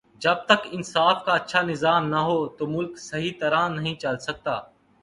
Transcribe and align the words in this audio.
جب 0.21 0.37
تک 0.45 0.61
انصاف 0.71 1.23
کا 1.25 1.33
اچھا 1.33 1.61
نظام 1.61 2.09
نہ 2.09 2.19
ہو 2.19 2.37
تو 2.47 2.67
ملک 2.67 2.97
صحیح 2.99 3.31
طرح 3.39 3.67
نہیں 3.67 3.95
چل 3.95 4.17
سکتا 4.19 4.59